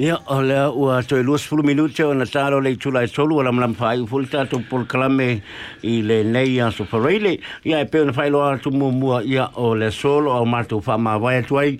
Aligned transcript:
Ia, 0.00 0.14
o 0.32 0.40
lea 0.40 0.70
ua 0.72 1.02
toi 1.04 1.20
luas 1.20 1.42
fulu 1.44 1.60
minute 1.60 2.00
o 2.00 2.14
na 2.16 2.24
tāro 2.24 2.56
le 2.64 2.70
tula 2.80 3.02
e 3.04 3.08
tolu 3.12 3.36
o 3.36 3.42
lam 3.44 3.58
lam 3.60 3.74
whai 3.76 3.98
ufuli 4.00 4.30
tātou 4.32 4.64
por 4.64 4.86
kalame 4.88 5.42
i 5.84 5.98
le 6.00 6.22
nei 6.24 6.54
a 6.56 6.70
so 6.72 6.86
pareile. 6.88 7.34
Ia 7.68 7.82
e 7.84 7.88
peo 7.92 8.06
na 8.08 8.14
whai 8.16 8.30
loa 8.32 8.54
tu 8.56 8.72
mua 8.72 8.88
mua 8.96 9.18
ia 9.20 9.50
o 9.60 9.74
le 9.76 9.90
solo 9.92 10.32
au 10.32 10.46
mātou 10.48 10.80
wha 10.86 10.96
mā 10.96 11.18
vai 11.20 11.34
atuai 11.42 11.74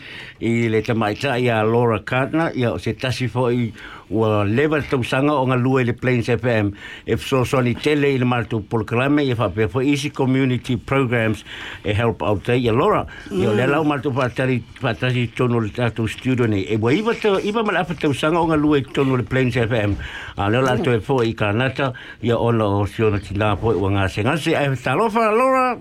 i 0.45 0.53
le 0.69 0.83
tamaita 0.85 1.39
ia 1.41 1.63
Laura 1.65 2.03
Kartner 2.05 2.53
ia 2.61 2.75
o 2.75 2.77
se 2.77 2.93
tasi 2.93 3.31
fo 3.33 3.47
i 3.49 3.71
ua 4.11 4.45
lewa 4.45 4.83
tau 4.91 5.05
sanga 5.07 5.39
o 5.39 5.47
ngā 5.47 5.57
lua 5.63 5.81
i 5.81 5.87
le 5.89 5.95
Plains 5.97 6.29
FM 6.29 6.73
e 7.07 7.17
so 7.17 7.45
soni 7.47 7.77
tele 7.79 8.11
i 8.11 8.19
le 8.19 8.29
mātou 8.29 8.61
por 8.61 8.85
kalame 8.85 9.25
ia 9.25 9.39
whapea 9.39 9.71
for 9.71 9.87
easy 9.87 10.11
community 10.11 10.77
programs 10.77 11.45
e 11.85 11.95
help 11.95 12.21
out 12.21 12.45
te 12.45 12.59
ia 12.59 12.77
Laura. 12.77 13.07
Ia 13.31 13.49
o 13.49 13.57
le 13.57 13.65
mm. 13.65 13.73
lau 13.73 13.85
mātou 13.89 14.13
whatari 14.13 15.31
tono 15.33 15.65
le 15.65 15.73
tātou 15.73 16.11
studio 16.11 16.51
nei. 16.51 16.67
E 16.69 16.77
wa 16.77 16.93
iwa 16.93 17.17
iwa 17.41 17.65
mala 17.65 17.87
o 18.11 18.57
lua 18.57 18.79
i 18.79 18.83
tono 18.83 19.17
le 19.17 19.23
Plains 19.23 19.55
FM. 19.55 19.97
A 20.37 20.49
leo 20.49 20.63
la 20.63 20.75
e 20.77 21.01
fo 21.01 21.23
i 21.23 21.33
ka 21.33 21.53
nata 21.53 21.93
ia 22.23 22.37
ona 22.37 22.65
o 22.65 22.87
siona 22.87 23.19
ti 23.19 23.35
la 23.35 23.57
po 23.57 23.73
i 23.73 23.77
wa 23.77 23.91
ngā 23.91 24.09
se 24.09 24.23
ngase. 24.23 24.83
Talofa 24.83 25.31
Laura. 25.33 25.79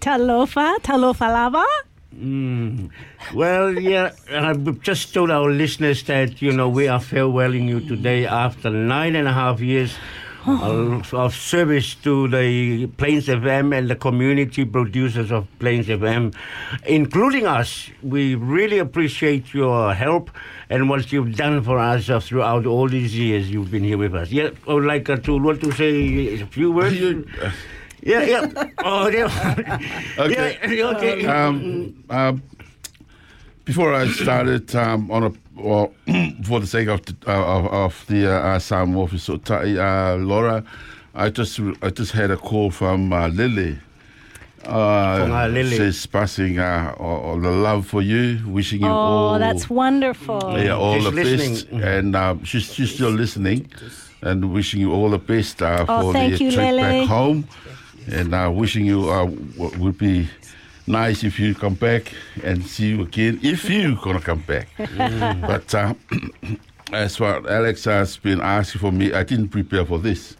Talofa, 0.00 0.74
talofa 0.82 1.28
lava. 1.32 1.64
Mm. 2.14 2.90
Well, 3.34 3.78
yeah, 3.78 4.12
and 4.30 4.46
I've 4.46 4.80
just 4.82 5.12
told 5.14 5.30
our 5.30 5.50
listeners 5.50 6.02
that, 6.04 6.40
you 6.40 6.52
know, 6.52 6.68
we 6.68 6.88
are 6.88 7.00
farewelling 7.00 7.66
you 7.68 7.80
today 7.80 8.26
after 8.26 8.70
nine 8.70 9.16
and 9.16 9.26
a 9.26 9.32
half 9.32 9.60
years 9.60 9.96
of, 10.46 11.14
of 11.14 11.34
service 11.34 11.94
to 11.96 12.28
the 12.28 12.86
Plains 12.98 13.26
FM 13.26 13.76
and 13.76 13.88
the 13.88 13.96
community 13.96 14.64
producers 14.64 15.30
of 15.30 15.46
Plains 15.58 15.86
FM, 15.86 16.34
including 16.86 17.46
us. 17.46 17.90
We 18.02 18.34
really 18.34 18.78
appreciate 18.78 19.54
your 19.54 19.94
help 19.94 20.30
and 20.70 20.88
what 20.88 21.12
you've 21.12 21.36
done 21.36 21.62
for 21.62 21.78
us 21.78 22.08
uh, 22.10 22.20
throughout 22.20 22.66
all 22.66 22.88
these 22.88 23.16
years 23.16 23.50
you've 23.50 23.70
been 23.70 23.84
here 23.84 23.98
with 23.98 24.14
us. 24.14 24.30
Yeah, 24.30 24.50
I 24.68 24.74
would 24.74 24.84
like 24.84 25.08
uh, 25.08 25.16
to 25.16 25.38
want 25.38 25.60
to 25.62 25.72
say 25.72 26.40
a 26.40 26.46
few 26.46 26.72
words. 26.72 26.96
Yeah, 28.02 28.22
yeah. 28.22 28.64
Oh, 28.84 29.08
yeah. 29.08 29.78
Okay. 30.18 30.58
Yeah, 30.68 30.90
okay. 30.96 31.26
Um, 31.26 32.04
uh, 32.10 32.34
before 33.64 33.94
I 33.94 34.08
started 34.08 34.74
um, 34.76 35.10
on 35.10 35.24
a 35.24 35.32
well, 35.56 35.92
for 36.44 36.60
the 36.60 36.66
sake 36.66 36.88
of 36.88 37.04
the, 37.06 37.16
uh, 37.26 37.58
of, 37.58 37.66
of 37.66 38.04
the 38.08 38.30
uh, 38.30 38.54
Assam 38.56 38.96
office, 38.96 39.24
so, 39.24 39.34
uh, 39.48 40.16
Laura, 40.20 40.64
I 41.14 41.30
just 41.30 41.60
I 41.82 41.90
just 41.90 42.12
had 42.12 42.30
a 42.30 42.36
call 42.36 42.70
from 42.70 43.12
uh, 43.12 43.28
Lily. 43.28 43.78
Uh, 44.64 45.18
From, 45.20 45.32
uh, 45.32 45.46
Lily. 45.48 45.76
She's 45.76 46.06
passing 46.06 46.58
uh, 46.58 46.94
all, 46.98 47.20
all 47.20 47.40
the 47.40 47.50
love 47.50 47.86
for 47.86 48.00
you, 48.00 48.40
wishing 48.46 48.80
you 48.80 48.86
all 48.88 49.34
Oh, 49.34 49.38
that's 49.38 49.68
wonderful. 49.68 50.54
yeah, 50.58 50.74
all 50.74 50.94
She's 50.94 51.04
the 51.04 51.10
listening. 51.10 51.52
best, 51.54 51.66
and 51.86 52.16
um, 52.16 52.44
she's 52.44 52.72
she's 52.72 52.94
still 52.94 53.10
listening, 53.10 53.70
and 54.22 54.52
wishing 54.54 54.80
you 54.80 54.90
all 54.92 55.10
the 55.10 55.18
best 55.18 55.60
uh, 55.60 55.84
Oh, 55.86 56.00
for 56.04 56.12
thank 56.14 56.38
the 56.38 56.44
you, 56.44 56.50
trip 56.52 56.72
Lily. 56.72 57.00
back 57.00 57.08
home, 57.08 57.46
and 58.10 58.34
uh, 58.34 58.50
wishing 58.50 58.86
you 58.86 59.10
uh, 59.10 59.26
would 59.78 59.98
be 59.98 60.28
nice 60.86 61.24
if 61.24 61.38
you 61.40 61.54
come 61.54 61.74
back 61.74 62.12
and 62.42 62.64
see 62.64 62.88
you 62.90 63.02
again 63.02 63.40
if 63.42 63.68
you 63.70 63.96
gonna 64.02 64.20
come 64.20 64.40
back. 64.40 64.68
But 64.76 65.74
uh, 65.74 65.94
as 66.92 67.18
what 67.20 67.48
Alex 67.50 67.84
has 67.84 68.16
been 68.16 68.40
asking 68.40 68.80
for 68.80 68.92
me, 68.92 69.12
I 69.12 69.22
didn't 69.24 69.48
prepare 69.48 69.84
for 69.84 69.98
this. 69.98 70.36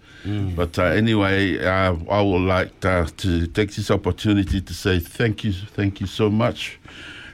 But 0.56 0.78
uh, 0.78 0.84
anyway, 0.84 1.58
uh, 1.62 1.96
I 2.10 2.22
would 2.22 2.42
like 2.46 2.82
uh, 2.82 3.06
to 3.18 3.46
take 3.46 3.74
this 3.74 3.90
opportunity 3.90 4.58
to 4.62 4.72
say 4.72 4.98
thank 4.98 5.44
you, 5.44 5.52
thank 5.52 6.00
you 6.00 6.06
so 6.06 6.30
much 6.30 6.78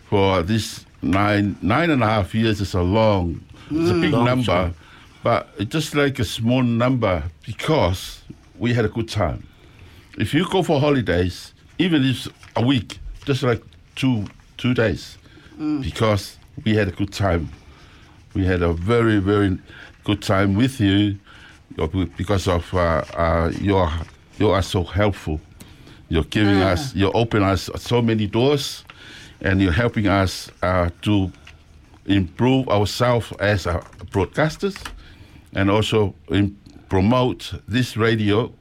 for 0.09 0.43
this 0.43 0.85
nine 1.01 1.57
nine 1.63 1.91
and 1.91 2.03
a 2.03 2.07
half 2.07 2.35
years. 2.35 2.61
is 2.61 2.75
a 2.75 2.83
long, 2.83 3.45
it's 3.71 3.91
a 3.91 3.95
big 3.95 4.13
Long 4.13 4.25
number, 4.25 4.45
time. 4.47 4.75
but 5.23 5.51
it's 5.57 5.71
just 5.71 5.95
like 5.95 6.19
a 6.19 6.25
small 6.25 6.65
number 6.65 7.23
because 7.47 8.23
we 8.59 8.75
had 8.75 8.85
a 8.85 8.89
good 8.89 9.09
time. 9.09 9.47
If 10.19 10.35
you 10.35 10.45
go 10.51 10.65
for 10.65 10.81
holidays, 10.81 11.55
even 11.81 12.05
if 12.05 12.29
a 12.57 12.63
week, 12.63 12.99
just 13.25 13.43
like 13.43 13.63
two 13.97 14.27
two 14.59 14.75
days, 14.75 15.17
because 15.81 16.37
we 16.65 16.75
had 16.77 16.89
a 16.89 16.93
good 16.93 17.13
time. 17.13 17.49
We 18.35 18.45
had 18.45 18.63
a 18.63 18.73
very 18.75 19.19
very 19.19 19.59
good 20.05 20.23
time 20.23 20.55
with 20.55 20.79
you 20.81 21.19
uh, 21.79 21.87
because 22.17 22.47
of 22.47 22.73
uh, 22.75 23.03
uh, 23.15 23.53
your 23.61 23.91
you 24.39 24.51
are 24.51 24.63
so 24.63 24.85
helpful. 24.85 25.41
You're 26.11 26.25
giving 26.25 26.61
us, 26.61 26.95
you're 26.95 27.17
opening 27.17 27.49
us 27.49 27.71
so 27.77 28.03
many 28.03 28.27
doors, 28.27 28.85
and 29.41 29.63
you're 29.63 29.73
helping 29.73 30.09
us 30.09 30.51
uh, 30.63 30.91
to 31.03 31.31
improve 32.07 32.69
ourselves 32.69 33.33
as 33.39 33.67
uh, 33.67 33.81
broadcasters, 34.11 34.77
and 35.55 35.71
also 35.71 36.15
in, 36.29 36.57
promote 36.89 37.55
this 37.69 37.97
radio 37.97 38.53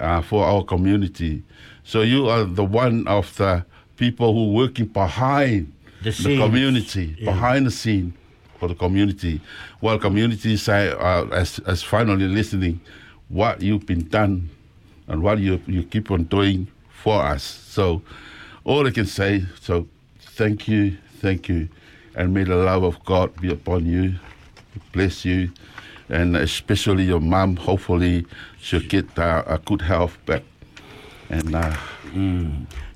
uh, 0.00 0.22
for 0.22 0.44
our 0.44 0.64
community. 0.64 1.42
So 1.84 2.02
you 2.02 2.28
are 2.28 2.44
the 2.44 2.64
one 2.64 3.06
of 3.06 3.34
the 3.36 3.64
people 3.96 4.32
who 4.34 4.52
working 4.52 4.86
behind 4.86 5.72
The 6.02 6.10
the, 6.10 6.38
community, 6.38 7.14
Yeah. 7.18 7.32
behind 7.32 7.66
the 7.66 7.70
scene 7.70 8.14
for 8.58 8.68
the 8.68 8.74
community. 8.74 9.40
While 9.80 9.98
communities 9.98 10.68
are, 10.68 10.96
are 10.98 11.32
as, 11.34 11.58
as 11.66 11.82
finally 11.82 12.26
listening 12.26 12.80
what 13.28 13.60
you've 13.62 13.86
been 13.86 14.08
done 14.08 14.48
and 15.06 15.22
what 15.22 15.38
you 15.38 15.60
you 15.66 15.82
keep 15.82 16.10
on 16.10 16.24
doing 16.24 16.66
for 17.02 17.22
us. 17.22 17.42
So 17.42 18.02
all 18.64 18.86
I 18.86 18.90
can 18.90 19.06
say, 19.06 19.44
so 19.60 19.86
thank 20.36 20.68
you, 20.68 20.96
thank 21.20 21.48
you, 21.48 21.68
and 22.14 22.32
may 22.34 22.44
the 22.44 22.56
love 22.56 22.82
of 22.82 23.02
God 23.04 23.34
be 23.40 23.50
upon 23.52 23.86
you, 23.86 24.14
bless 24.92 25.24
you, 25.24 25.50
and 26.10 26.36
especially 26.36 27.04
your 27.04 27.20
mom. 27.20 27.56
Hopefully, 27.56 28.26
she'll 28.60 28.80
get 28.80 29.18
uh, 29.18 29.42
a 29.46 29.58
good 29.58 29.82
health 29.82 30.18
back. 30.26 30.42
And 31.28 31.54
uh, 31.54 31.76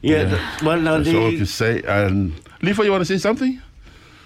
yeah, 0.02 0.24
the- 0.24 0.40
well, 0.64 0.80
now 0.80 0.98
that's 0.98 1.14
all 1.14 1.28
I 1.28 1.30
the, 1.30 1.36
can 1.38 1.46
say. 1.46 1.82
And 1.86 2.32
Lifa, 2.60 2.84
you 2.84 2.90
want 2.90 3.02
to 3.02 3.06
say 3.06 3.18
something? 3.18 3.60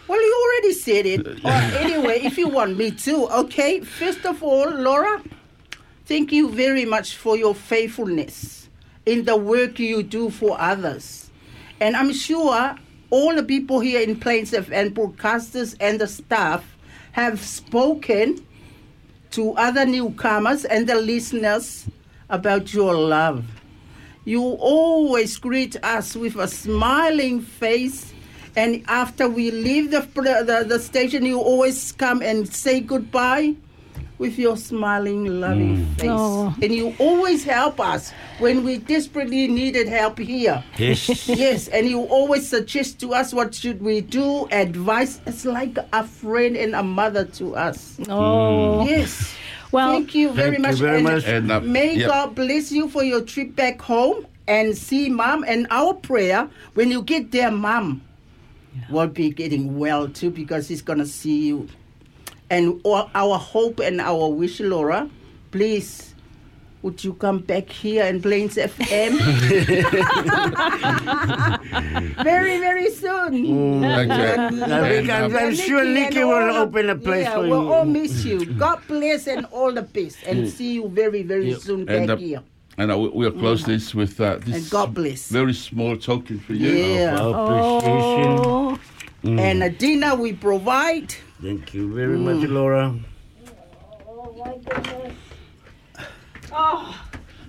Well, 0.09 0.21
you 0.21 0.35
already 0.45 0.73
said 0.73 1.07
it. 1.07 1.27
Or 1.45 1.51
anyway, 1.51 2.21
if 2.25 2.39
you 2.39 2.49
want 2.49 2.77
me 2.79 2.91
to, 2.93 3.29
okay. 3.41 3.81
First 3.81 4.25
of 4.25 4.43
all, 4.43 4.71
Laura, 4.71 5.23
thank 6.07 6.33
you 6.33 6.49
very 6.51 6.87
much 6.87 7.17
for 7.17 7.37
your 7.37 7.55
faithfulness 7.55 8.69
in 9.05 9.25
the 9.25 9.37
work 9.37 9.79
you 9.79 10.03
do 10.03 10.31
for 10.31 10.59
others. 10.61 11.31
And 11.81 11.95
I'm 11.97 12.13
sure 12.13 12.75
all 13.11 13.35
the 13.35 13.43
people 13.43 13.81
here 13.81 14.01
in 14.01 14.19
Plains 14.19 14.53
and 14.53 14.95
broadcasters 14.95 15.77
and 15.81 16.01
the 16.01 16.07
staff 16.07 16.77
have 17.13 17.41
spoken 17.41 18.45
to 19.33 19.53
other 19.53 19.87
newcomers 19.87 20.65
and 20.65 20.89
the 20.89 20.95
listeners 20.95 21.87
about 22.29 22.73
your 22.73 22.95
love. 22.95 23.45
You 24.25 24.43
always 24.43 25.37
greet 25.39 25.77
us 25.83 26.15
with 26.15 26.37
a 26.37 26.49
smiling 26.49 27.41
face, 27.41 28.13
and 28.57 28.85
after 28.89 29.29
we 29.29 29.51
leave 29.51 29.91
the, 29.91 30.01
the, 30.15 30.65
the 30.69 30.79
station, 30.79 31.25
you 31.25 31.41
always 31.41 31.93
come 31.93 32.21
and 32.23 32.49
say 32.49 32.81
goodbye 32.81 33.57
with 34.19 34.39
your 34.39 34.57
smiling, 34.57 35.41
loving 35.41 35.87
face. 35.95 36.09
Oh. 36.11 36.55
And 36.61 36.73
you 36.75 36.95
always 36.99 37.45
help 37.45 37.81
us 37.81 38.11
when 38.39 38.65
we 38.65 38.79
desperately 38.79 39.47
needed 39.49 39.89
help 39.89 40.19
here. 40.19 40.63
yes. 40.77 41.29
Yes, 41.39 41.69
and 41.69 41.87
you 41.89 42.01
always 42.05 42.49
suggest 42.49 42.99
to 43.01 43.15
us 43.15 43.33
what 43.33 43.55
should 43.55 43.81
we 43.81 44.01
do, 44.01 44.47
advice. 44.51 45.21
It's 45.27 45.45
like 45.45 45.79
a 45.93 46.05
friend 46.05 46.57
and 46.57 46.75
a 46.75 46.83
mother 46.83 47.25
to 47.39 47.55
us. 47.57 47.99
Oh, 48.09 48.85
Yes. 48.87 49.35
Well, 49.71 49.93
thank 49.93 50.15
you 50.15 50.31
very 50.33 50.53
Thank 50.53 50.59
you 50.59 50.63
much. 50.63 50.77
very 50.79 50.97
and 50.97 51.05
much. 51.05 51.25
And, 51.27 51.53
uh, 51.53 51.61
may 51.61 51.95
yeah. 51.95 52.07
God 52.07 52.35
bless 52.35 52.73
you 52.73 52.89
for 52.89 53.03
your 53.05 53.21
trip 53.21 53.55
back 53.55 53.81
home 53.83 54.27
and 54.47 54.77
see 54.77 55.11
mom. 55.11 55.45
And 55.47 55.67
our 55.71 55.93
prayer 55.93 56.49
when 56.73 56.91
you 56.91 57.03
get 57.03 57.33
there, 57.33 57.51
mom 57.51 58.01
will 58.91 59.09
be 59.09 59.29
getting 59.31 59.79
well 59.79 60.09
too 60.09 60.31
because 60.31 60.69
he's 60.69 60.81
gonna 60.81 61.05
see 61.05 61.49
you. 61.49 61.69
And 62.51 62.81
our 62.87 63.39
hope 63.39 63.81
and 63.81 64.01
our 64.01 64.29
wish, 64.29 64.61
Laura, 64.61 65.09
please. 65.51 66.05
Would 66.83 67.03
you 67.03 67.15
come 67.15 67.41
back 67.41 67.69
here 67.69 68.05
and 68.05 68.23
Plains 68.23 68.55
FM? 68.55 69.19
very, 72.23 72.61
very 72.61 72.89
soon. 72.91 73.81
Thank 73.83 74.13
you. 74.13 74.65
I 74.65 74.89
think 74.89 75.11
I'm, 75.11 75.37
I'm 75.37 75.55
sure 75.57 75.81
and 75.81 75.93
Nikki 75.95 76.23
will 76.23 76.35
all 76.35 76.57
open 76.63 76.89
a 76.89 76.95
place 76.95 77.25
yeah, 77.25 77.35
for 77.35 77.41
we'll 77.49 77.65
you. 77.65 77.73
all 77.73 77.85
miss 77.85 78.25
you. 78.25 78.47
God 78.55 78.81
bless 78.87 79.27
and 79.27 79.45
all 79.47 79.73
the 79.73 79.83
best. 79.83 80.19
And 80.25 80.49
see 80.49 80.75
you 80.75 80.89
very, 80.89 81.25
very 81.25 81.53
soon 81.55 81.85
back 81.85 81.97
And, 81.97 82.11
uh, 82.11 82.17
here. 82.17 82.43
And 82.79 82.93
uh, 82.93 82.99
we- 82.99 83.09
we'll 83.09 83.33
close 83.33 83.65
this 83.65 83.93
with 83.93 84.21
uh, 84.21 84.37
this 84.37 84.55
And 84.55 84.71
God 84.71 84.95
bless. 84.95 85.31
very 85.31 85.55
small 85.55 85.97
token 85.97 86.39
for 86.39 86.53
you. 86.55 86.71
Yeah. 86.71 87.15
Appreciation. 87.15 88.39
oh, 88.39 88.68
And 89.25 89.63
a 89.63 89.71
dinner 89.71 90.15
we 90.15 90.33
provide. 90.33 91.15
Thank 91.43 91.75
you 91.75 91.93
very 91.95 92.17
much, 92.19 92.49
Laura. 92.49 92.95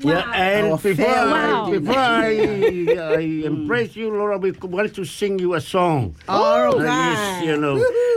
Yeah, 0.02 0.32
and 0.34 0.68
Our 0.72 0.78
before, 0.78 1.06
Wow. 1.06 1.66
I, 1.68 1.72
before 1.78 1.98
I, 1.98 3.16
I 3.18 3.20
embrace 3.46 3.96
you, 3.98 4.10
Laura, 4.12 4.38
we 4.38 4.52
want 4.52 4.96
to 4.96 5.04
sing 5.04 5.40
you 5.40 5.56
a 5.56 5.62
song. 5.62 6.16
All 6.30 6.80
Uh, 6.80 6.84
right. 6.84 6.86
yes, 6.86 7.44
you 7.46 7.58
know, 7.58 7.76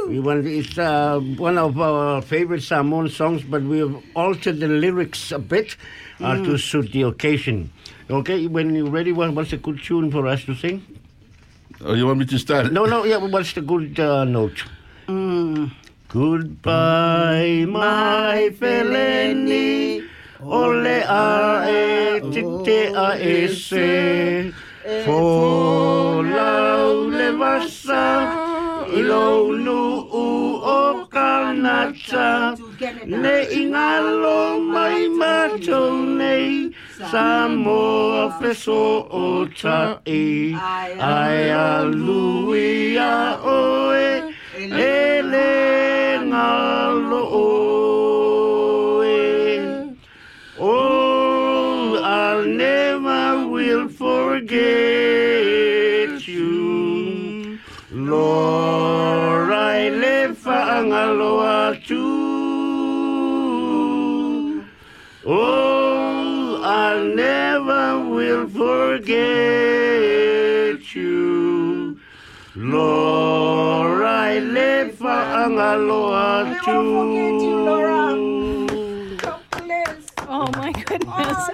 we 0.08 0.20
want, 0.20 0.46
it's 0.46 0.78
uh, 0.78 1.18
one 1.18 1.58
of 1.58 1.80
our 1.80 2.22
favorite 2.22 2.62
Samoan 2.62 3.08
songs, 3.08 3.42
but 3.42 3.62
we 3.62 3.78
have 3.78 3.96
altered 4.14 4.60
the 4.60 4.68
lyrics 4.68 5.32
a 5.32 5.40
bit 5.40 5.76
uh, 6.20 6.36
to 6.44 6.56
suit 6.56 6.92
the 6.92 7.02
occasion. 7.02 7.72
Okay, 8.08 8.46
when 8.46 8.74
you're 8.76 8.88
ready, 8.90 9.10
what's 9.10 9.52
a 9.52 9.56
good 9.56 9.82
tune 9.82 10.10
for 10.12 10.26
us 10.28 10.44
to 10.44 10.54
sing? 10.54 10.82
Oh, 11.80 11.94
you 11.94 12.06
want 12.06 12.18
me 12.18 12.26
to 12.26 12.38
start? 12.38 12.72
No, 12.72 12.84
no, 12.84 13.04
yeah, 13.04 13.16
what's 13.16 13.52
the 13.52 13.60
good 13.62 13.98
uh, 13.98 14.24
note? 14.24 14.64
Mm. 15.08 15.72
Goodbye, 16.08 17.64
my 17.68 18.50
feleni. 18.58 20.02
Ole 20.42 21.02
a 21.06 21.64
e 21.68 22.20
tite 22.32 22.92
a 22.94 23.16
e 23.18 23.48
se. 23.48 24.52
For 25.04 26.24
lau 26.24 27.08
le 27.08 27.32
vasa. 27.32 28.04
I 28.92 29.00
nu 29.00 30.06
u 30.12 30.60
o 30.62 31.06
kanata. 31.10 32.56
Ne 33.06 33.46
ingalo 33.50 34.60
mai 34.60 35.08
matou 35.08 36.04
nei. 36.18 36.74
Samoa 37.10 38.30
feso 38.38 39.06
o 39.10 39.46
tai. 39.46 40.54
Ai 40.98 41.50
a 41.50 41.82
lui 41.82 42.96
oe. 42.98 44.34
Ele 44.56 46.18
ngalo 46.24 47.22
oe. 47.42 47.62
Oh, 50.58 51.98
I'll 52.02 52.44
never 52.44 53.48
will 53.48 53.88
forget 53.88 54.52
you. 56.28 57.58
Lord, 57.90 59.50
I 59.52 59.88
live 59.90 60.38
angaloa 60.46 61.76
too. 61.86 62.22
Oh, 65.24 65.61
forget 69.02 70.94
you. 70.94 71.98
Lord, 72.54 74.02
I 74.04 74.38
live 74.38 74.98
angaloa 74.98 76.54
I 76.54 76.64
too. 76.64 76.94
won't 76.94 77.10
forget 77.10 77.34
you, 77.42 77.56
Laura. 77.64 78.02
Oh 80.28 80.48
my 80.56 80.72
goodness. 80.72 81.50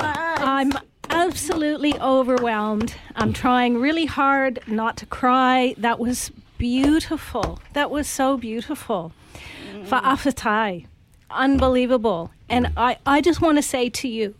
I'm 0.00 0.72
absolutely 1.10 1.98
overwhelmed. 2.00 2.94
I'm 3.14 3.32
trying 3.32 3.78
really 3.78 4.06
hard 4.06 4.60
not 4.66 4.96
to 4.98 5.06
cry. 5.06 5.74
That 5.76 5.98
was 5.98 6.30
beautiful. 6.58 7.60
That 7.74 7.90
was 7.90 8.08
so 8.08 8.36
beautiful. 8.38 9.12
Fa'afatai. 9.84 10.86
Unbelievable. 11.30 12.30
And 12.48 12.72
I, 12.76 12.96
I 13.06 13.20
just 13.20 13.40
want 13.40 13.58
to 13.58 13.62
say 13.62 13.88
to 13.90 14.08
you 14.08 14.34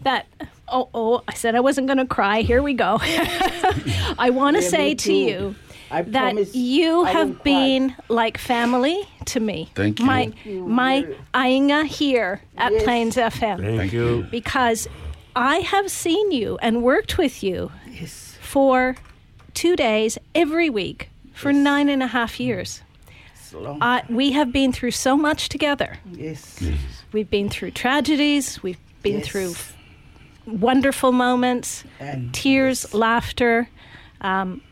that, 0.00 0.26
oh, 0.68 0.88
oh, 0.94 1.22
I 1.28 1.34
said 1.34 1.54
I 1.54 1.60
wasn't 1.60 1.86
going 1.86 1.98
to 1.98 2.06
cry. 2.06 2.42
Here 2.42 2.62
we 2.62 2.74
go. 2.74 2.98
I 4.18 4.30
want 4.32 4.56
to 4.56 4.62
Yeah, 4.62 4.68
say 4.68 4.94
to 4.94 5.12
you 5.12 5.54
I 5.90 6.02
that 6.02 6.54
you 6.54 7.04
I 7.04 7.10
have 7.12 7.28
won't 7.28 7.42
cry. 7.42 7.44
been 7.44 7.96
like 8.08 8.38
family 8.38 9.00
to 9.26 9.40
me. 9.40 9.70
Thank 9.74 10.00
you. 10.00 10.06
My, 10.06 10.32
my 10.44 11.06
ainga 11.34 11.86
here 11.86 12.40
at 12.56 12.72
Yes. 12.72 12.82
Plains 12.84 13.16
FM 13.16 13.76
Thank 13.76 13.92
you. 13.92 14.26
because 14.30 14.88
I 15.34 15.56
have 15.58 15.90
seen 15.90 16.32
you 16.32 16.58
and 16.62 16.82
worked 16.82 17.18
with 17.18 17.42
you 17.42 17.70
Yes. 17.92 18.36
for 18.40 18.96
two 19.54 19.76
days 19.76 20.18
every 20.34 20.70
week 20.70 21.08
for 21.34 21.52
nine 21.52 21.88
and 21.88 22.02
a 22.02 22.06
half 22.08 22.40
years. 22.40 22.82
Uh, 23.80 24.00
we 24.10 24.32
have 24.32 24.52
been 24.52 24.72
through 24.72 24.90
so 24.90 25.16
much 25.16 25.48
together. 25.48 25.98
yes. 26.12 26.62
We've 27.12 27.30
been 27.30 27.48
through 27.48 27.70
tragedies, 27.70 28.62
we've 28.62 28.78
been 29.02 29.18
Yes. 29.20 29.28
through 29.28 29.54
wonderful 30.46 31.12
moments, 31.12 31.84
And 32.00 32.32
tears, 32.34 32.92
laughter. 32.94 33.68
Um, 34.20 34.62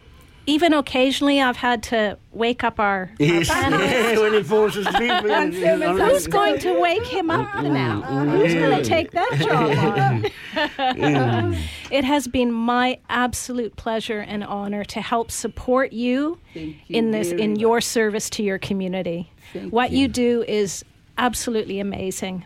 even 0.47 0.75
occasionally, 0.75 1.41
I've 1.41 1.56
had 1.56 1.82
to 1.85 2.19
wake 2.32 2.65
up 2.65 2.79
our, 2.79 2.85
our 2.87 3.11
Yes, 3.19 3.49
panelists. 3.49 4.21
when 4.23 4.35
he 4.35 4.43
falls 4.43 4.76
asleep. 4.76 5.11
Who's 5.11 6.26
going 6.38 6.59
to 6.61 6.79
wake 6.81 7.06
him 7.06 7.31
up 7.31 7.62
now? 7.65 8.03
Who's 8.03 8.53
going 8.53 8.76
to 8.82 8.85
take 8.85 9.12
that 9.12 9.32
job 9.38 9.71
on? 10.55 11.56
it 11.91 12.05
has 12.05 12.29
been 12.29 12.53
my 12.53 12.99
absolute 13.09 13.77
pleasure 13.77 14.20
and 14.20 14.44
honor 14.44 14.85
to 14.85 15.00
help 15.00 15.31
support 15.31 15.94
you 15.94 16.38
you 16.55 16.75
in 16.91 17.11
this 17.11 17.31
in 17.31 17.56
your 17.56 17.81
service 17.81 18.29
to 18.31 18.43
your 18.43 18.59
community. 18.59 19.32
Thank 19.55 19.73
what 19.73 19.93
you. 19.93 20.00
you. 20.00 20.09
do 20.09 20.44
is 20.47 20.85
absolutely 21.17 21.81
amazing. 21.81 22.44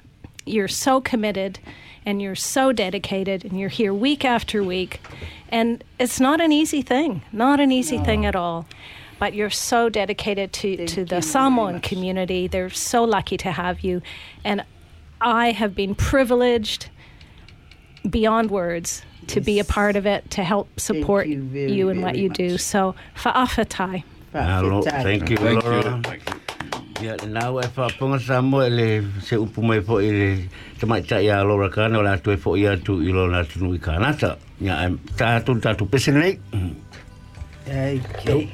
You're 0.48 0.68
so 0.68 1.00
committed 1.00 1.58
and 2.04 2.22
you're 2.22 2.34
so 2.34 2.72
dedicated 2.72 3.44
and 3.44 3.58
you're 3.58 3.68
here 3.68 3.92
week 3.92 4.24
after 4.24 4.62
week. 4.62 5.00
And 5.50 5.84
it's 5.98 6.20
not 6.20 6.40
an 6.40 6.52
easy 6.52 6.82
thing, 6.82 7.22
not 7.32 7.60
an 7.60 7.72
easy 7.72 7.98
thing 7.98 8.24
at 8.24 8.36
all. 8.36 8.66
But 9.18 9.34
you're 9.34 9.50
so 9.50 9.88
dedicated 9.88 10.52
to, 10.54 10.76
Thank 10.76 10.88
to 10.90 11.04
the 11.04 11.20
Samoan 11.20 11.80
community. 11.80 12.46
They're 12.46 12.70
so 12.70 13.02
lucky 13.02 13.36
to 13.38 13.50
have 13.50 13.80
you. 13.80 14.00
And 14.44 14.64
I 15.20 15.50
have 15.50 15.74
been 15.74 15.94
privileged 15.96 16.88
beyond 18.08 18.50
words 18.50 19.02
to 19.26 19.40
be 19.40 19.58
a 19.58 19.64
part 19.64 19.96
of 19.96 20.06
it, 20.06 20.30
to 20.30 20.44
help 20.44 20.78
support 20.78 21.26
you 21.26 21.42
very, 21.42 21.72
you 21.72 21.88
and 21.88 22.02
what 22.02 22.12
very 22.14 22.22
you 22.24 22.30
do. 22.30 22.58
So, 22.58 22.94
fa'afatai. 23.16 24.04
Hello, 24.32 24.82
Perfect. 24.82 25.02
thank 25.02 25.30
you, 25.30 25.36
Thank 25.36 26.28
you. 26.28 26.34
Ya 26.98 27.14
na 27.30 27.46
wa 27.54 27.62
fa 27.62 27.86
pung 27.94 28.18
sa 28.18 28.42
mo 28.42 28.58
le 28.66 29.06
se 29.22 29.38
upu 29.38 29.62
mai 29.62 29.78
fo 29.78 30.02
i 30.02 30.42
te 30.78 30.86
mai 30.86 30.98
cha 31.06 31.22
ya 31.22 31.46
lo 31.46 31.54
ra 31.54 31.70
kana 31.70 32.02
la 32.02 32.18
tu 32.18 32.34
fo 32.36 32.56
ya 32.58 32.74
tu 32.74 32.98
ilo 32.98 33.30
na 33.30 33.46
tu 33.46 33.62
nu 33.62 33.78
ka 33.78 33.98
na 34.02 34.10
ta 34.10 34.34
ya 34.58 34.90
ta 35.14 35.38
nei. 36.10 36.34
Ai 37.70 38.02
ke 38.02 38.50